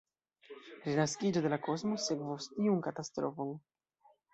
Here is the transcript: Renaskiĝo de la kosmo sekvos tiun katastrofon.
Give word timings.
Renaskiĝo 0.85 1.45
de 1.47 1.53
la 1.57 1.61
kosmo 1.67 2.01
sekvos 2.09 2.51
tiun 2.59 2.85
katastrofon. 2.91 3.59